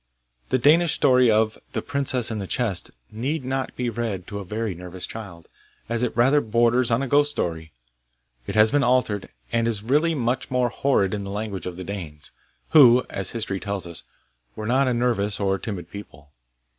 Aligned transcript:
The 0.49 0.57
Danish 0.57 0.93
story 0.93 1.29
of 1.29 1.59
'The 1.73 1.81
Princess 1.83 2.31
in 2.31 2.39
the 2.39 2.47
Chest' 2.47 2.89
need 3.11 3.45
not 3.45 3.75
be 3.75 3.87
read 3.87 4.25
to 4.25 4.39
a 4.39 4.43
very 4.43 4.73
nervous 4.73 5.05
child, 5.05 5.47
as 5.87 6.01
it 6.01 6.17
rather 6.17 6.41
borders 6.41 6.89
on 6.89 7.03
a 7.03 7.07
ghost 7.07 7.29
story. 7.29 7.71
It 8.47 8.55
has 8.55 8.71
been 8.71 8.81
altered, 8.83 9.29
and 9.53 9.67
is 9.67 9.83
really 9.83 10.15
much 10.15 10.49
more 10.49 10.69
horrid 10.69 11.13
in 11.13 11.23
the 11.23 11.29
language 11.29 11.67
of 11.67 11.75
the 11.75 11.83
Danes, 11.83 12.31
who, 12.71 13.05
as 13.11 13.29
history 13.29 13.59
tells 13.59 13.85
us, 13.85 14.01
were 14.55 14.65
not 14.65 14.87
a 14.87 14.93
nervous 14.95 15.39
or 15.39 15.59
timid 15.59 15.91
people. 15.91 16.31